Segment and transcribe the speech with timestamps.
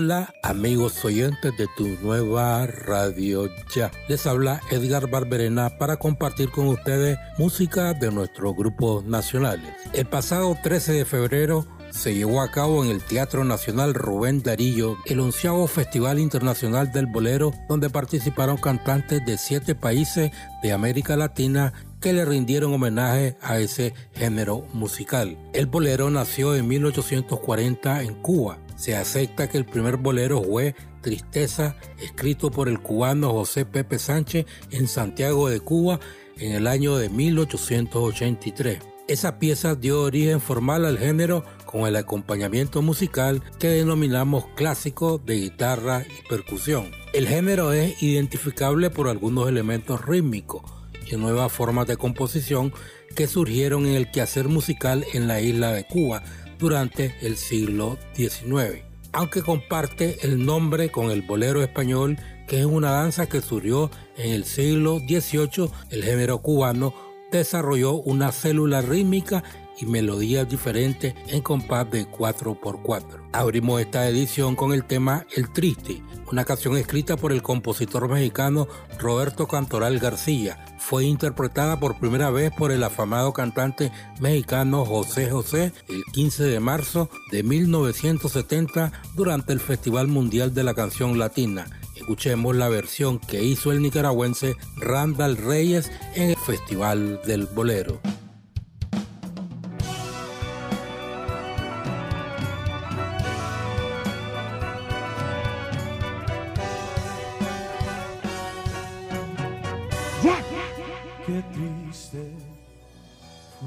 [0.00, 3.90] Hola amigos oyentes de tu nueva radio ya.
[4.06, 9.74] Les habla Edgar Barberena para compartir con ustedes música de nuestros grupos nacionales.
[9.92, 14.98] El pasado 13 de febrero se llevó a cabo en el Teatro Nacional Rubén Darillo
[15.04, 20.30] el onceavo Festival Internacional del Bolero, donde participaron cantantes de siete países
[20.62, 25.36] de América Latina que le rindieron homenaje a ese género musical.
[25.54, 31.76] El bolero nació en 1840 en Cuba se acepta que el primer bolero fue Tristeza,
[32.00, 36.00] escrito por el cubano José Pepe Sánchez en Santiago de Cuba
[36.38, 38.78] en el año de 1883.
[39.08, 45.36] Esa pieza dio origen formal al género con el acompañamiento musical que denominamos clásico de
[45.36, 46.90] guitarra y percusión.
[47.12, 50.62] El género es identificable por algunos elementos rítmicos
[51.10, 52.72] y nuevas formas de composición
[53.16, 56.22] que surgieron en el quehacer musical en la isla de Cuba
[56.58, 62.90] durante el siglo XIX, aunque comparte el nombre con el bolero español, que es una
[62.90, 66.94] danza que surgió en el siglo XVIII, el género cubano
[67.30, 69.44] desarrolló una célula rítmica
[69.80, 73.28] y melodías diferentes en compás de 4x4.
[73.32, 78.68] Abrimos esta edición con el tema El Triste, una canción escrita por el compositor mexicano
[78.98, 80.64] Roberto Cantoral García.
[80.78, 86.60] Fue interpretada por primera vez por el afamado cantante mexicano José José el 15 de
[86.60, 91.66] marzo de 1970 durante el Festival Mundial de la Canción Latina.
[91.96, 98.00] Escuchemos la versión que hizo el nicaragüense Randall Reyes en el Festival del Bolero.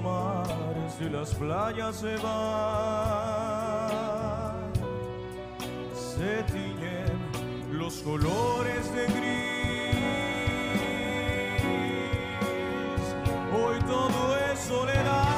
[0.00, 3.30] Mares de las playas se van,
[5.94, 7.18] se tiñen
[7.72, 9.60] los colores de gris.
[13.52, 15.36] Hoy todo es soledad.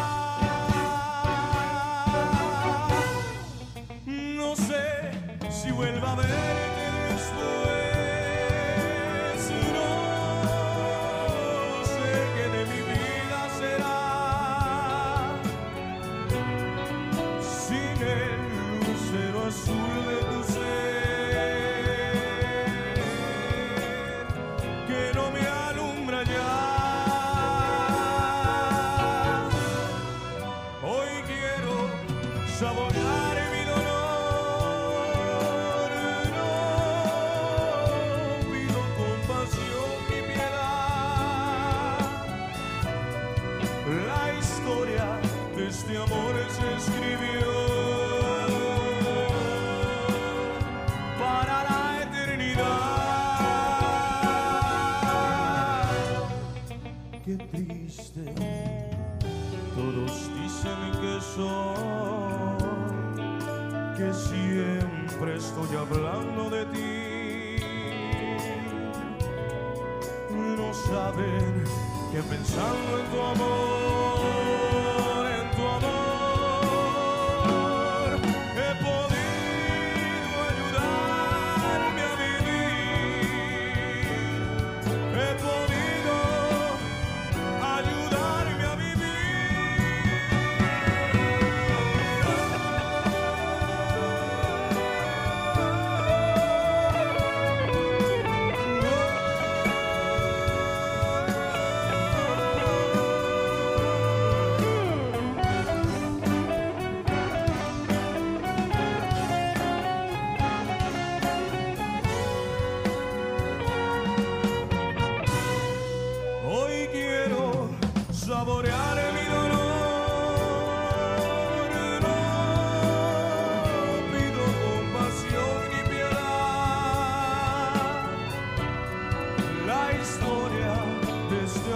[4.06, 5.12] No sé
[5.50, 6.71] si vuelva a ver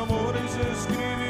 [0.08, 1.25] de este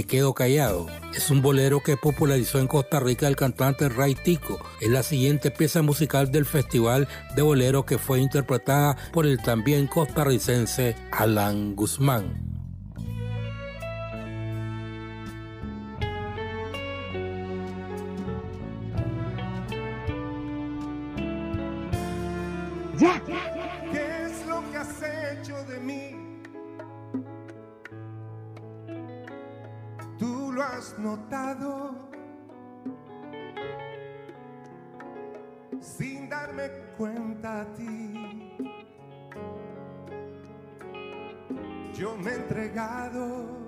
[0.00, 0.86] Me quedo callado.
[1.14, 4.58] Es un bolero que popularizó en Costa Rica el cantante Ray Tico.
[4.80, 7.06] Es la siguiente pieza musical del Festival
[7.36, 12.39] de Bolero que fue interpretada por el también costarricense Alan Guzmán.
[35.80, 38.56] Sin darme cuenta a ti.
[41.94, 43.58] Yo me he entregado.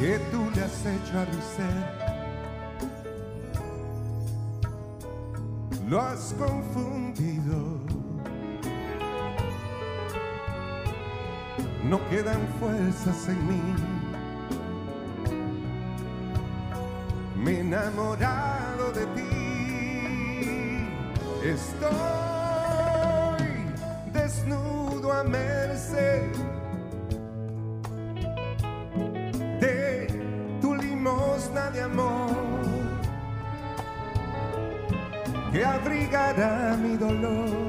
[0.00, 2.12] ¿Qué tú le has hecho a mi ser?
[5.92, 7.80] lo has confundido.
[11.84, 14.01] No quedan fuerzas en mí.
[17.72, 19.28] Enamorado de ti.
[21.42, 22.92] Estoy
[24.12, 26.32] desnudo a merced
[29.58, 30.06] de
[30.60, 32.30] tu limosna de amor
[35.50, 37.61] que abrigará mi dolor,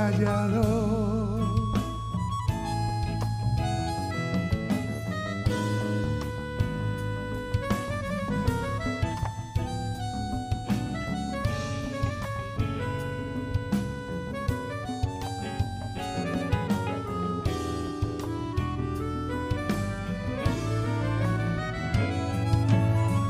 [0.00, 1.40] callado.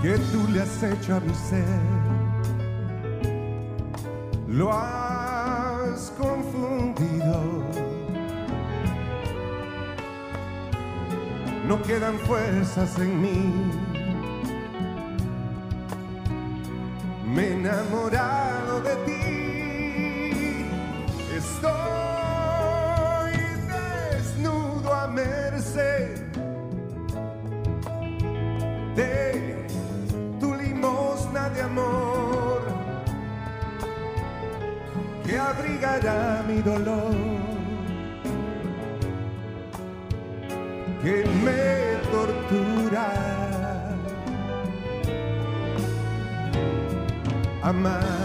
[0.02, 1.99] ¿Qué tú le has hecho a mi ser?
[11.90, 13.40] Quedan fuerzas en mí.
[17.34, 20.66] Me he enamorado de ti.
[21.40, 21.72] Estoy
[23.72, 26.14] desnudo a merced
[28.94, 29.66] de
[30.38, 32.62] tu limosna de amor
[35.26, 37.16] que abrigará mi dolor,
[41.02, 41.79] que me
[47.70, 48.19] Amar y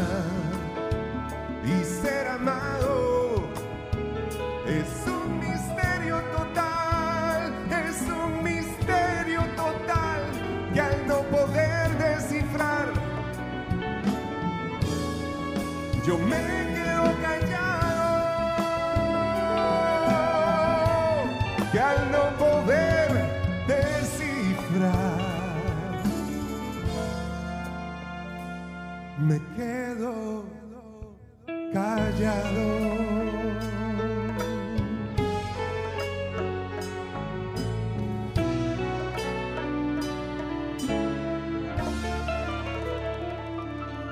[29.65, 30.45] quedo
[31.73, 32.65] callado.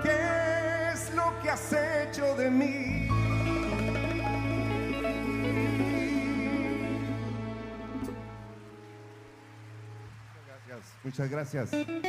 [0.01, 3.07] ¿Qué es lo que has hecho de mí?
[10.67, 10.93] Gracias.
[11.03, 12.02] Muchas gracias.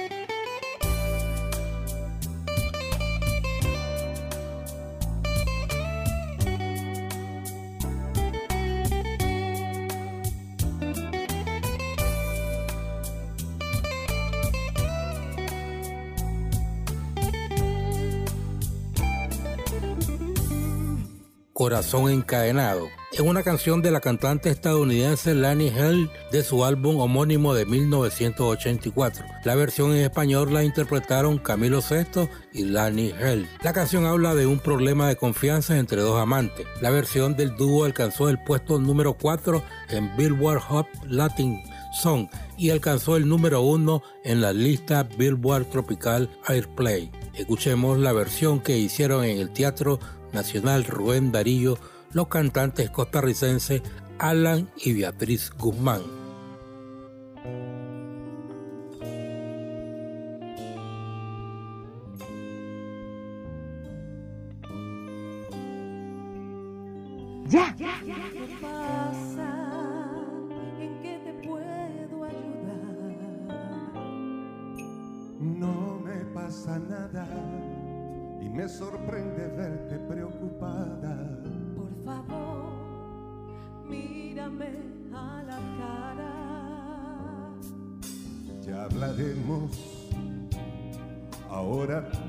[21.64, 22.90] Corazón Encadenado.
[23.10, 29.24] Es una canción de la cantante estadounidense Lani Hell de su álbum homónimo de 1984.
[29.44, 33.48] La versión en español la interpretaron Camilo Sesto y Lani Hell.
[33.62, 36.66] La canción habla de un problema de confianza entre dos amantes.
[36.82, 41.62] La versión del dúo alcanzó el puesto número 4 en Billboard Hot Latin
[42.02, 42.28] Song
[42.58, 47.10] y alcanzó el número 1 en la lista Billboard Tropical Airplay.
[47.32, 49.98] Escuchemos la versión que hicieron en el Teatro
[50.34, 51.78] Nacional Rubén Darío
[52.12, 53.82] los cantantes costarricenses
[54.18, 56.23] Alan y Beatriz Guzmán.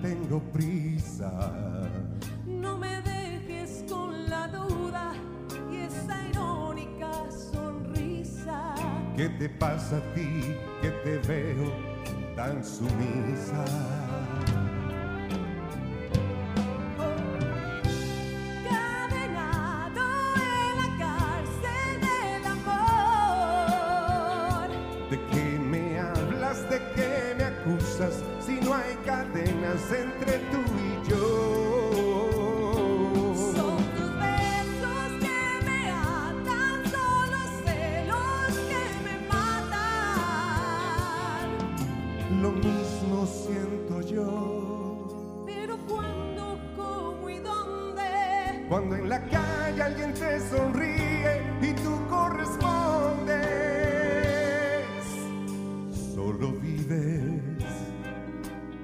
[0.06, 1.32] Tengo prisa.
[2.46, 5.14] No me dejes con la duda
[5.72, 7.12] y esa irónica
[7.52, 8.76] sonrisa.
[9.16, 11.72] ¿Qué te pasa a ti que te veo
[12.36, 13.66] tan sumisa?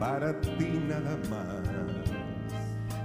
[0.01, 1.61] Para ti nada más.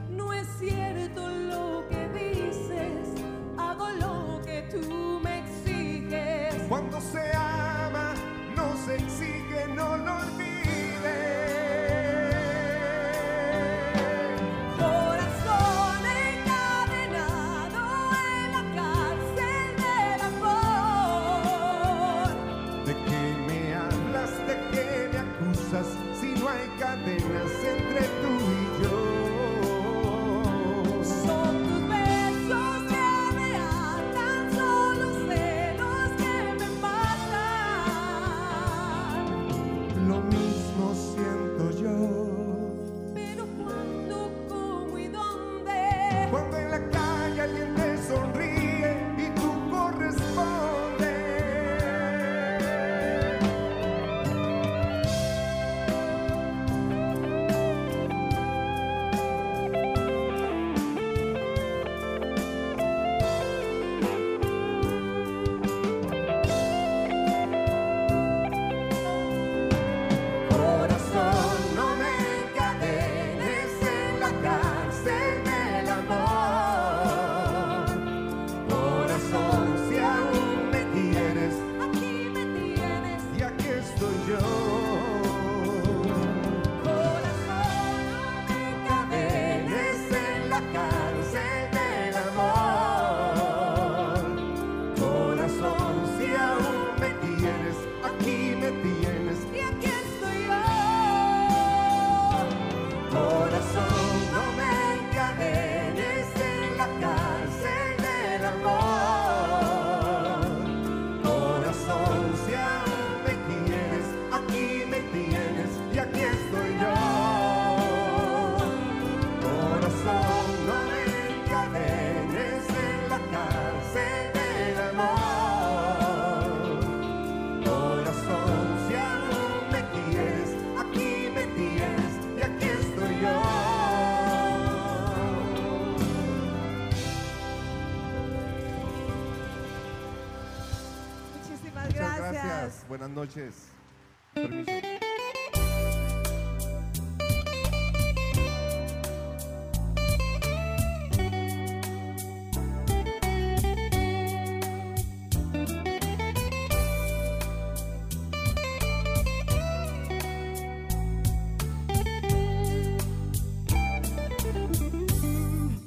[0.08, 3.22] no es cierto lo que dices,
[3.58, 6.54] hago lo que tú me exiges.
[6.70, 8.14] Cuando se ama,
[8.56, 10.45] no se exige, no lo olvides.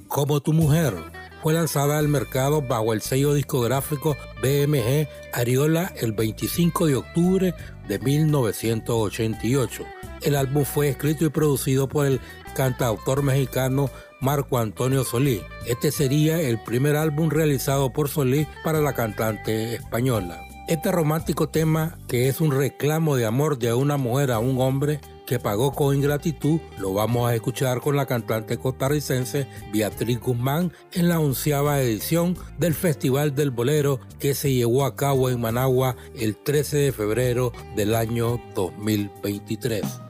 [0.08, 0.94] Como tu mujer
[1.42, 5.08] fue lanzada al mercado bajo el sello discográfico BMG
[5.40, 7.54] Ariola el 25 de octubre
[7.88, 9.86] de 1988.
[10.22, 12.20] El álbum fue escrito y producido por el
[12.56, 15.42] cantautor mexicano Marco Antonio Solís.
[15.66, 20.46] Este sería el primer álbum realizado por Solís para la cantante española.
[20.68, 25.00] Este romántico tema, que es un reclamo de amor de una mujer a un hombre,
[25.30, 31.08] que pagó con ingratitud, lo vamos a escuchar con la cantante costarricense Beatriz Guzmán en
[31.08, 36.36] la onceava edición del Festival del Bolero que se llevó a cabo en Managua el
[36.36, 40.09] 13 de febrero del año 2023.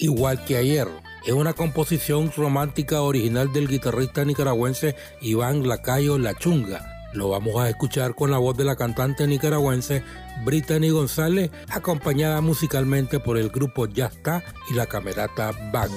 [0.00, 0.88] Igual que ayer.
[1.24, 6.84] Es una composición romántica original del guitarrista nicaragüense Iván Lacayo La Chunga.
[7.12, 10.02] Lo vamos a escuchar con la voz de la cantante nicaragüense
[10.44, 15.90] Brittany González, acompañada musicalmente por el grupo Ya Está y la camerata Bang.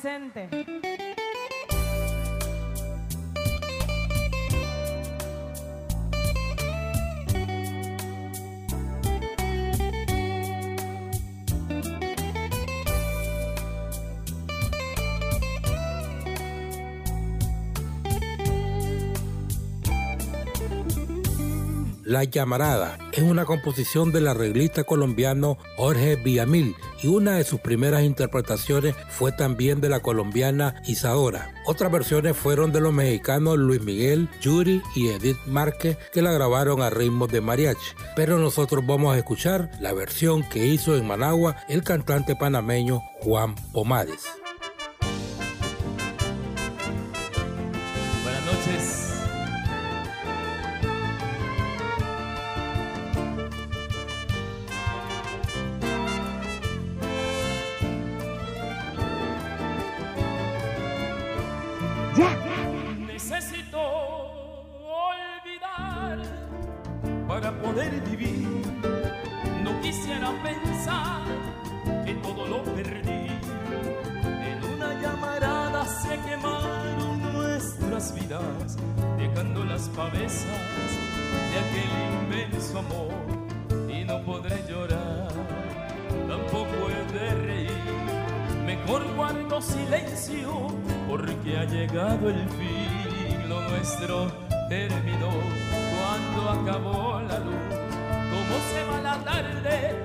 [0.00, 0.48] Presente.
[22.04, 28.02] La Llamarada es una composición del arreglista colombiano Jorge Villamil y una de sus primeras
[28.02, 31.52] interpretaciones fue también de la colombiana Isadora.
[31.66, 36.82] Otras versiones fueron de los mexicanos Luis Miguel, Yuri y Edith Márquez que la grabaron
[36.82, 37.78] a ritmos de mariachi.
[38.16, 43.54] Pero nosotros vamos a escuchar la versión que hizo en Managua el cantante panameño Juan
[43.72, 44.26] Pomades.
[79.98, 81.90] De aquel
[82.22, 83.10] inmenso amor.
[83.92, 85.28] Y no podré llorar,
[86.28, 87.70] tampoco he de reír.
[88.64, 90.68] Mejor guardo silencio
[91.08, 93.48] porque ha llegado el fin.
[93.48, 94.30] Lo nuestro
[94.68, 95.30] terminó
[95.96, 97.74] cuando acabó la luz.
[98.30, 99.96] Cómo se va la tarde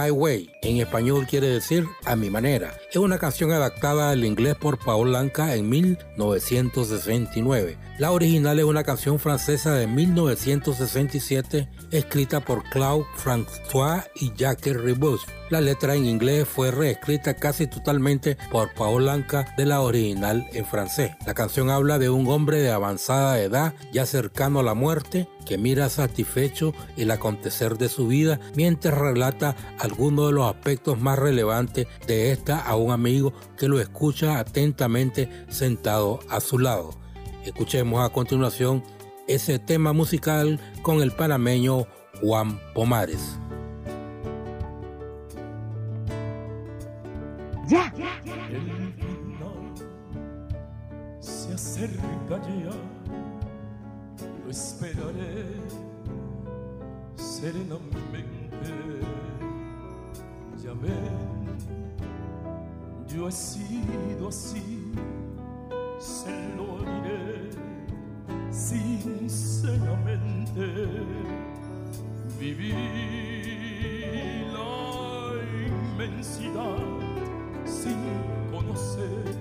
[0.00, 2.72] My Way, en español quiere decir A mi manera.
[2.90, 7.78] Es una canción adaptada al inglés por Paul Anka en 1969.
[7.98, 15.24] La original es una canción francesa de 1967 escrita por Claude François y Jacques Ribus.
[15.50, 20.64] La letra en inglés fue reescrita casi totalmente por Paul Anka de la original en
[20.64, 21.12] francés.
[21.26, 25.58] La canción habla de un hombre de avanzada edad, ya cercano a la muerte, que
[25.58, 31.88] mira satisfecho el acontecer de su vida mientras relata algunos de los aspectos más relevantes
[32.06, 36.90] de esta un amigo que lo escucha atentamente sentado a su lado.
[37.44, 38.82] Escuchemos a continuación
[39.26, 41.86] ese tema musical con el panameño
[42.20, 43.38] Juan Pomares.
[47.70, 47.92] ya,
[48.50, 49.74] El final
[51.20, 52.74] se acerca ya,
[54.44, 55.44] lo esperaré
[57.16, 58.39] serenamente.
[63.20, 64.92] Yo he sido así,
[65.98, 67.50] se lo diré
[68.50, 70.72] sinceramente.
[72.38, 72.72] Viví
[74.54, 75.34] la
[75.68, 76.78] inmensidad
[77.66, 77.98] sin
[78.50, 79.36] conocer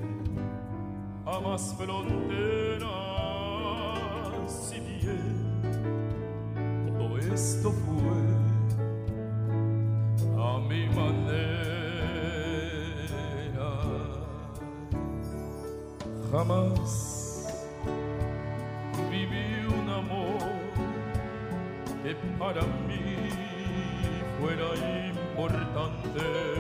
[1.24, 2.90] jamás fronteras.
[4.52, 5.39] Si bien
[16.32, 17.46] jamás
[19.10, 20.38] viví un amor
[22.04, 23.18] que para mí
[24.40, 24.70] fuera
[25.10, 26.59] importante.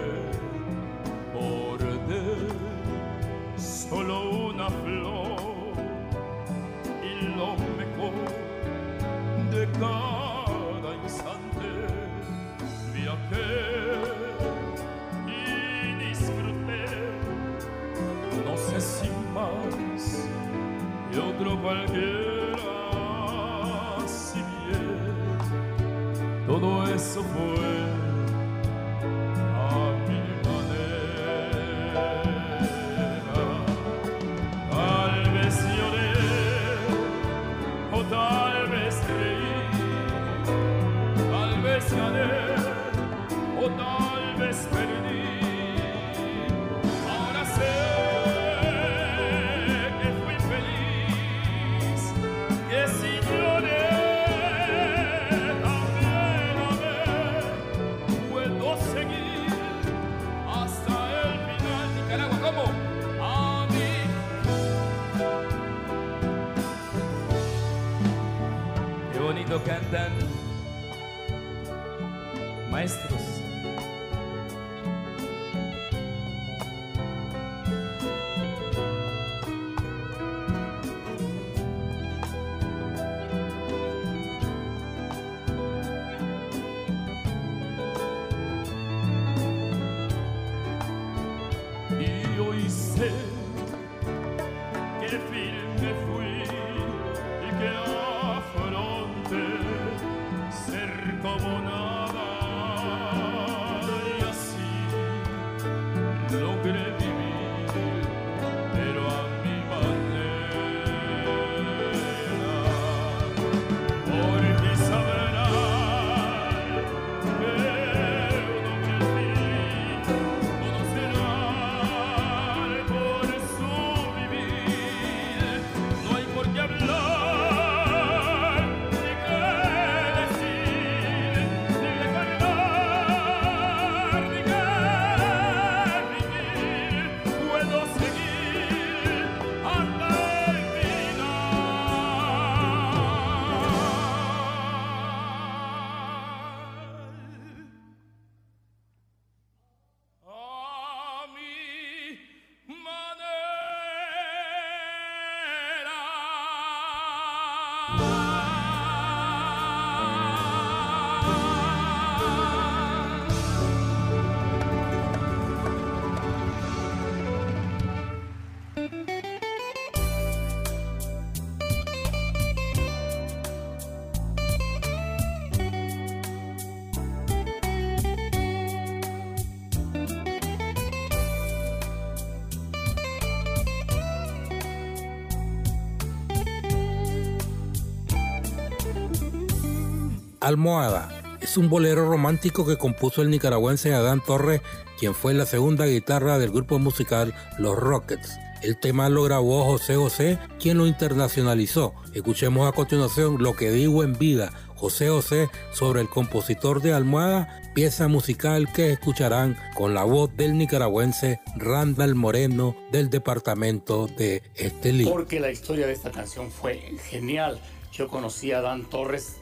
[190.49, 194.61] Almohada es un bolero romántico que compuso el nicaragüense Adán Torres,
[194.99, 198.39] quien fue la segunda guitarra del grupo musical Los Rockets.
[198.63, 201.93] El tema lo grabó José José, quien lo internacionalizó.
[202.15, 207.61] Escuchemos a continuación lo que digo en vida José José sobre el compositor de Almohada,
[207.75, 215.05] pieza musical que escucharán con la voz del nicaragüense Randall Moreno del departamento de Estelí.
[215.05, 217.61] Porque la historia de esta canción fue genial.
[217.91, 219.35] Yo conocí a Dan Torres,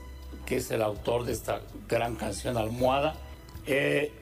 [0.47, 3.15] que es el autor de esta gran canción Almohada,
[3.65, 4.13] eh,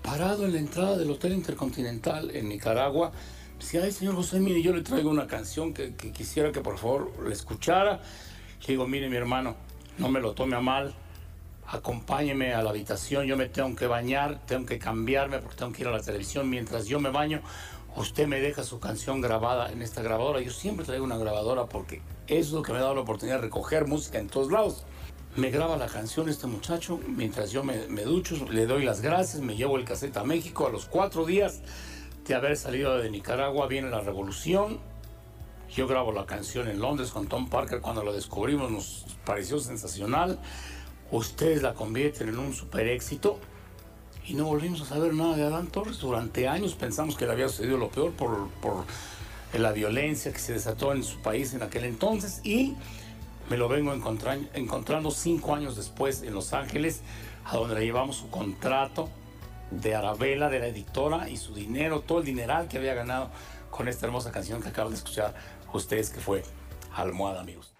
[0.00, 3.12] parado en la entrada del Hotel Intercontinental en Nicaragua.
[3.60, 6.78] Decía, ay, señor José, mire, yo le traigo una canción que, que quisiera que por
[6.78, 8.00] favor la escuchara.
[8.62, 9.56] Le digo, mire, mi hermano,
[9.98, 10.94] no me lo tome a mal.
[11.66, 15.82] Acompáñeme a la habitación, yo me tengo que bañar, tengo que cambiarme porque tengo que
[15.82, 16.48] ir a la televisión.
[16.48, 17.42] Mientras yo me baño,
[17.94, 20.40] usted me deja su canción grabada en esta grabadora.
[20.40, 23.42] Yo siempre traigo una grabadora porque es lo que me ha dado la oportunidad de
[23.42, 24.86] recoger música en todos lados.
[25.38, 29.54] Me graba la canción este muchacho mientras yo me, ducho, le doy las gracias, me
[29.54, 30.66] llevo el cassette a México.
[30.66, 31.60] A los cuatro días
[32.26, 34.80] de haber salido de Nicaragua viene la revolución.
[35.70, 37.80] Yo grabo la canción en Londres con Tom Parker.
[37.80, 40.40] Cuando la descubrimos nos pareció sensacional.
[41.12, 43.38] Ustedes la convierten en un super éxito.
[44.26, 46.00] Y no volvimos a saber nada de Adán Torres.
[46.00, 48.86] Durante años pensamos que le había sucedido lo peor por, por
[49.56, 52.40] la violencia que se desató en su país en aquel entonces.
[52.42, 52.74] Y
[53.50, 57.02] me lo vengo encontrando cinco años después en Los Ángeles,
[57.44, 59.08] a donde le llevamos su contrato
[59.70, 63.30] de Arabella, de la editora, y su dinero, todo el dineral que había ganado
[63.70, 65.34] con esta hermosa canción que acaban de escuchar
[65.72, 66.42] ustedes, que fue
[66.94, 67.77] Almohada, amigos.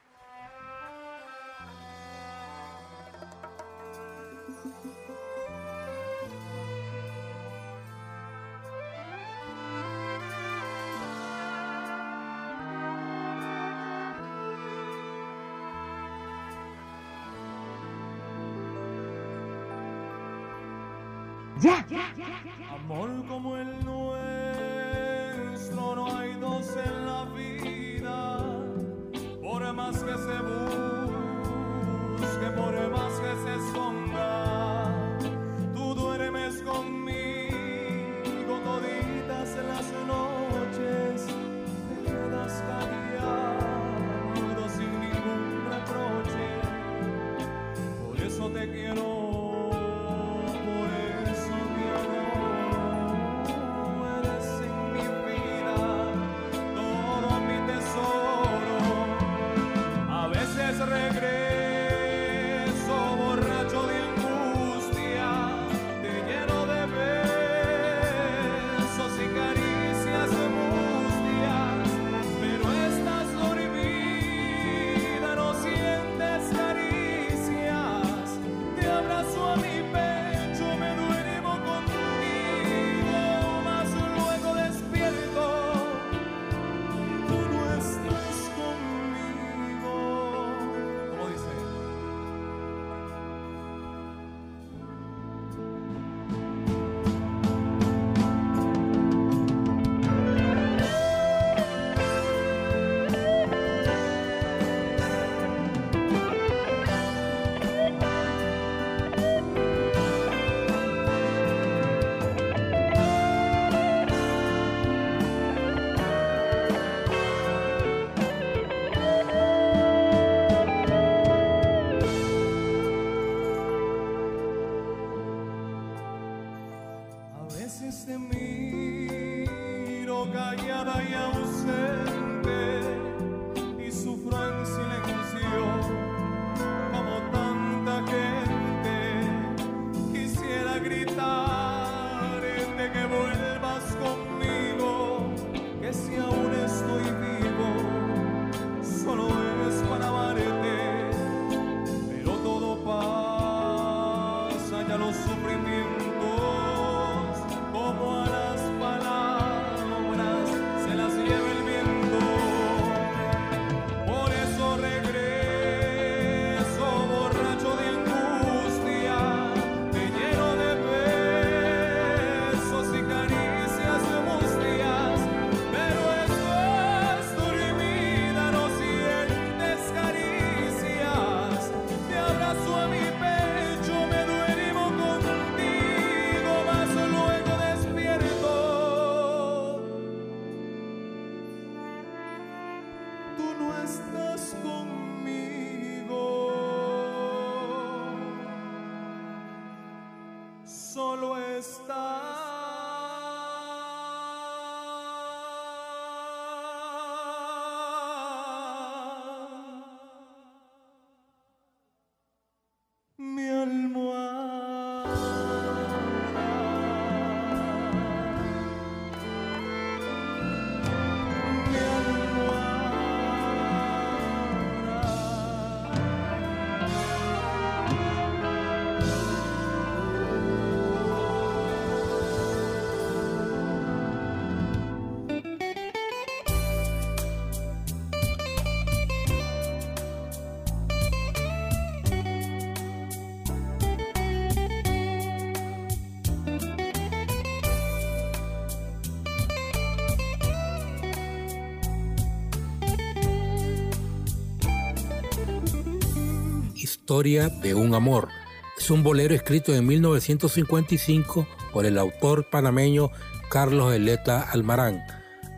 [257.09, 258.28] Historia de un amor.
[258.76, 263.11] Es un bolero escrito en 1955 por el autor panameño
[263.48, 265.02] Carlos Eleta Almarán.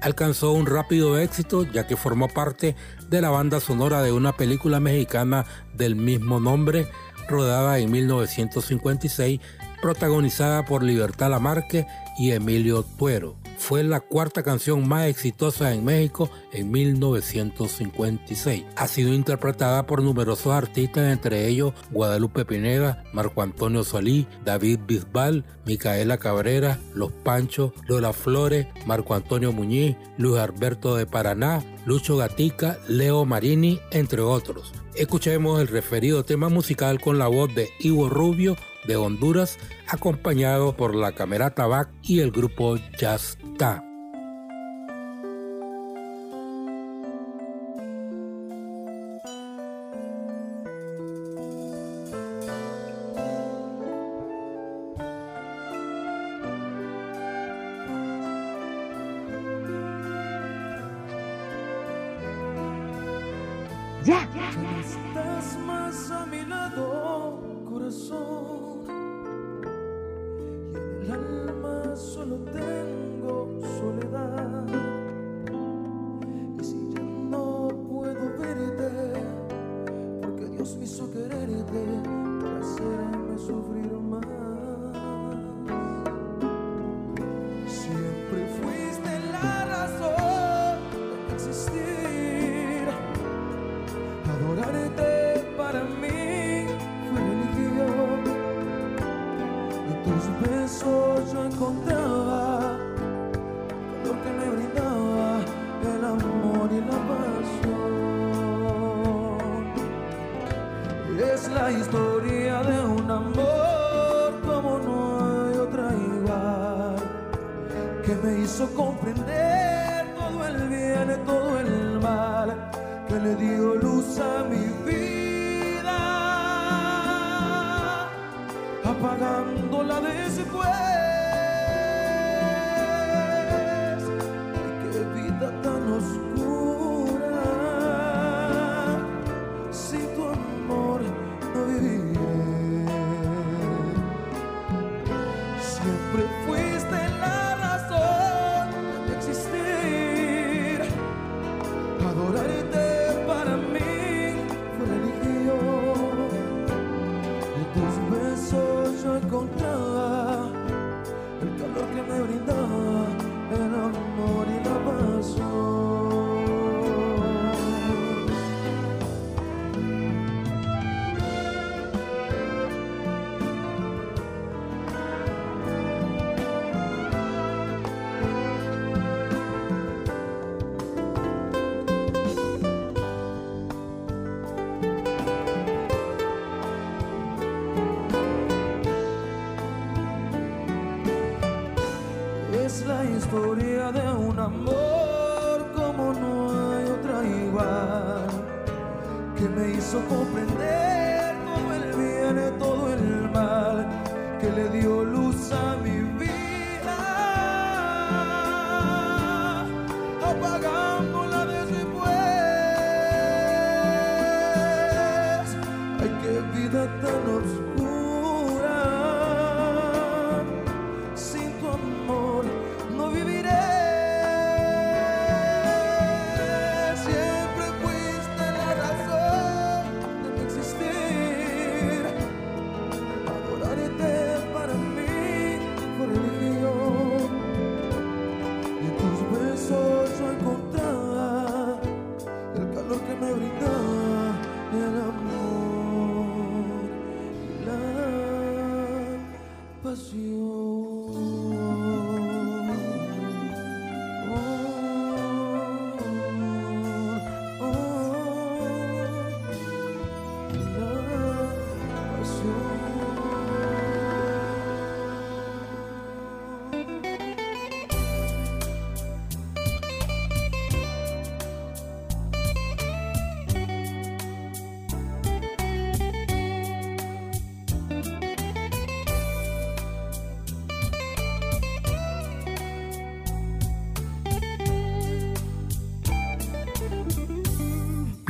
[0.00, 2.76] Alcanzó un rápido éxito ya que formó parte
[3.08, 5.44] de la banda sonora de una película mexicana
[5.74, 6.86] del mismo nombre,
[7.28, 9.40] rodada en 1956,
[9.82, 11.84] protagonizada por Libertad Lamarque
[12.16, 13.39] y Emilio Tuero.
[13.60, 18.64] Fue la cuarta canción más exitosa en México en 1956.
[18.74, 25.44] Ha sido interpretada por numerosos artistas, entre ellos Guadalupe Pineda, Marco Antonio Solí, David Bisbal,
[25.66, 32.78] Micaela Cabrera, Los Panchos, Lola Flores, Marco Antonio Muñiz, Luis Alberto de Paraná, Lucho Gatica,
[32.88, 34.72] Leo Marini, entre otros.
[34.96, 38.56] Escuchemos el referido tema musical con la voz de Ivo Rubio
[38.86, 39.58] de Honduras,
[39.88, 43.38] acompañado por la Camerata Back y el grupo Jazz.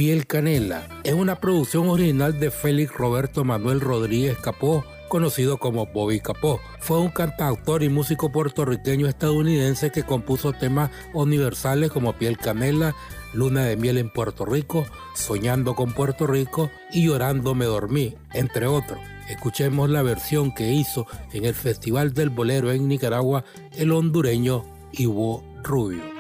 [0.01, 6.21] Piel Canela es una producción original de Félix Roberto Manuel Rodríguez Capó, conocido como Bobby
[6.21, 6.59] Capó.
[6.79, 12.97] Fue un cantautor y músico puertorriqueño estadounidense que compuso temas universales como Piel Canela,
[13.35, 18.69] Luna de Miel en Puerto Rico, Soñando con Puerto Rico y Llorando me dormí, entre
[18.69, 18.99] otros.
[19.29, 23.45] Escuchemos la versión que hizo en el Festival del Bolero en Nicaragua
[23.77, 26.20] el hondureño Ivo Rubio.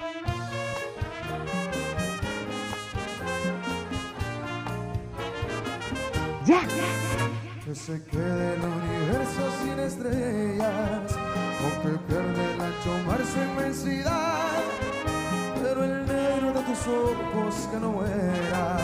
[17.20, 18.78] Ojos que no muera,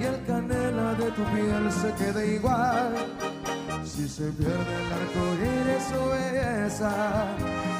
[0.00, 2.94] y el canela de tu piel se quede igual.
[3.84, 6.92] Si se pierde el arco iris su belleza,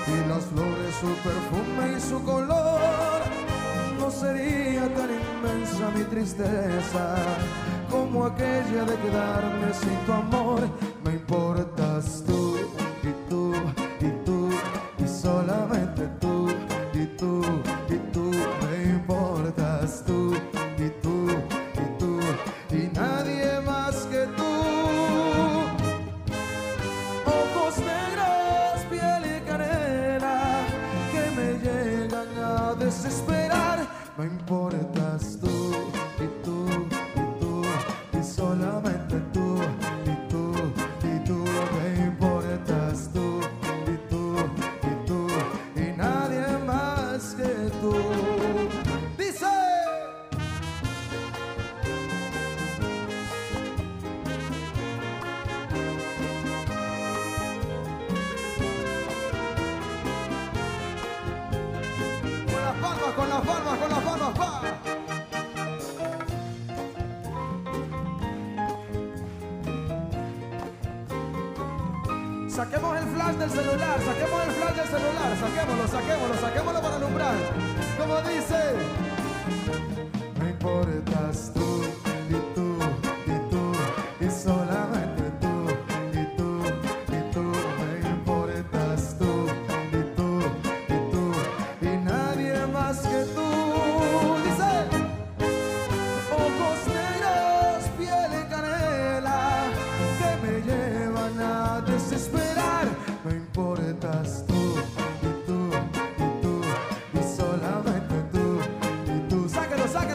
[0.06, 3.20] y las flores su perfume y su color,
[3.98, 7.16] no sería tan inmensa mi tristeza
[7.90, 10.60] como aquella de quedarme sin tu amor.
[11.04, 12.41] Me importas tú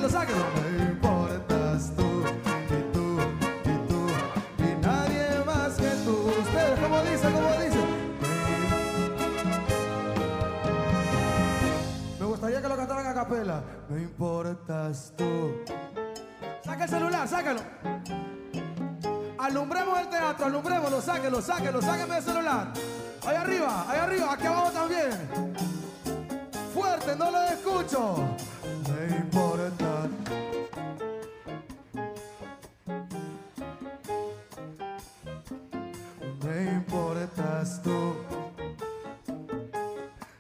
[0.07, 2.23] Me importas tú
[2.69, 3.19] y tú
[3.65, 4.07] y tú
[4.63, 6.31] y nadie más que tú.
[6.39, 7.79] Ustedes, como dice, como dice.
[12.17, 13.61] Me gustaría que lo cantaran a capela.
[13.89, 15.51] Me importas tú.
[16.63, 17.59] Saca el celular, sácalo.
[19.39, 22.67] Alumbremos el teatro, alumbrémoslo, sáquelo, sáquelo, sáqueme el celular.
[23.25, 25.11] Ahí arriba, ahí arriba, aquí abajo también.
[26.73, 28.15] Fuerte, no lo escucho.
[28.87, 29.86] Me importa.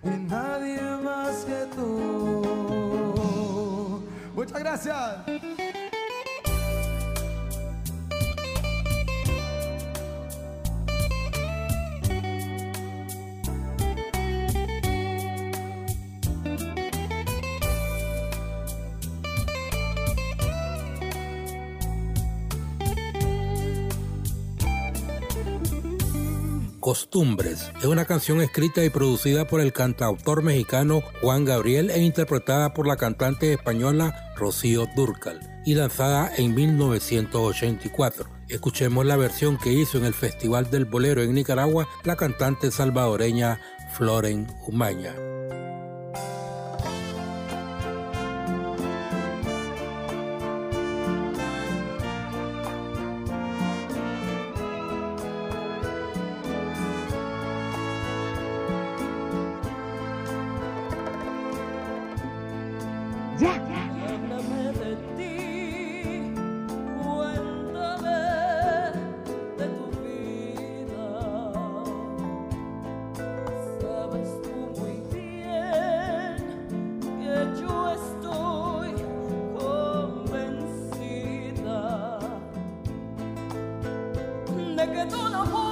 [0.03, 2.41] y nadie más que tú.
[4.35, 5.36] Muchas gracias.
[26.87, 32.73] Costumbres es una canción escrita y producida por el cantautor mexicano Juan Gabriel e interpretada
[32.73, 38.29] por la cantante española Rocío Durcal y lanzada en 1984.
[38.47, 43.59] Escuchemos la versión que hizo en el Festival del Bolero en Nicaragua la cantante salvadoreña
[43.97, 45.13] Floren Umaña.
[84.93, 85.66] que tú no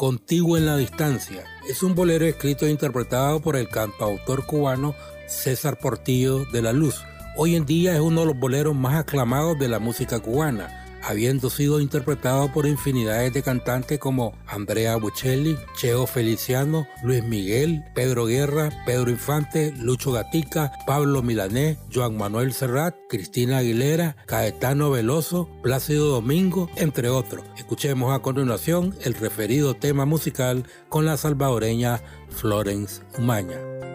[0.00, 1.44] Contigo en la distancia.
[1.68, 4.94] Es un bolero escrito e interpretado por el cantautor cubano
[5.28, 7.04] César Portillo de la Luz.
[7.36, 11.50] Hoy en día es uno de los boleros más aclamados de la música cubana habiendo
[11.50, 18.70] sido interpretado por infinidades de cantantes como Andrea Bocelli, Cheo Feliciano, Luis Miguel, Pedro Guerra,
[18.86, 26.70] Pedro Infante, Lucho Gatica, Pablo Milanés, Joan Manuel Serrat, Cristina Aguilera, Caetano Veloso, Plácido Domingo,
[26.76, 27.44] entre otros.
[27.56, 33.89] Escuchemos a continuación el referido tema musical con la salvadoreña Florence Umaña.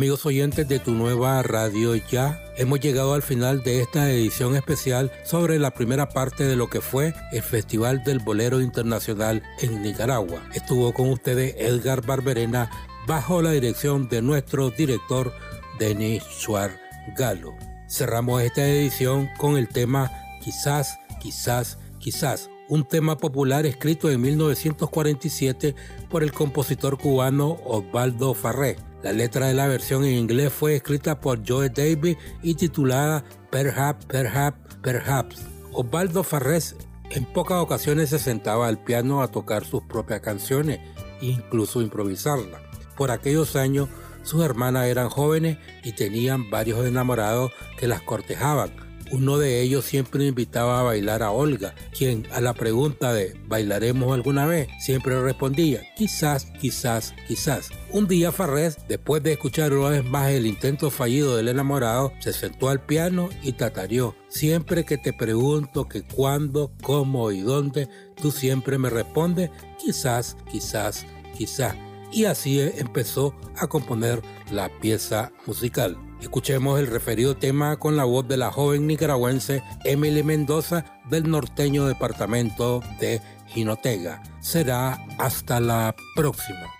[0.00, 5.12] Amigos oyentes de tu nueva radio ya, hemos llegado al final de esta edición especial
[5.24, 10.40] sobre la primera parte de lo que fue el Festival del Bolero Internacional en Nicaragua.
[10.54, 12.70] Estuvo con ustedes Edgar Barberena
[13.06, 15.34] bajo la dirección de nuestro director
[15.78, 16.80] Denis Schwartz
[17.14, 17.54] Galo.
[17.86, 20.10] Cerramos esta edición con el tema
[20.42, 25.74] Quizás, quizás, quizás, un tema popular escrito en 1947
[26.08, 31.20] por el compositor cubano Osvaldo Farré la letra de la versión en inglés fue escrita
[31.20, 35.46] por Joe Davis y titulada Perhaps, Perhaps, Perhaps.
[35.72, 36.76] Osvaldo Farrés
[37.10, 40.80] en pocas ocasiones se sentaba al piano a tocar sus propias canciones
[41.20, 42.60] e incluso improvisarlas.
[42.96, 43.88] Por aquellos años
[44.22, 50.26] sus hermanas eran jóvenes y tenían varios enamorados que las cortejaban uno de ellos siempre
[50.26, 54.68] invitaba a bailar a Olga, quien a la pregunta de ¿bailaremos alguna vez?
[54.80, 57.70] siempre respondía quizás, quizás, quizás.
[57.90, 62.32] Un día Farrés, después de escuchar una vez más el intento fallido del enamorado, se
[62.32, 64.14] sentó al piano y tatareó.
[64.28, 67.88] Siempre que te pregunto que cuándo, cómo y dónde,
[68.20, 71.04] tú siempre me respondes quizás, quizás,
[71.36, 71.74] quizás.
[72.12, 76.09] Y así empezó a componer la pieza musical.
[76.20, 81.86] Escuchemos el referido tema con la voz de la joven nicaragüense Emily Mendoza del norteño
[81.86, 84.22] departamento de Jinotega.
[84.40, 86.79] Será hasta la próxima.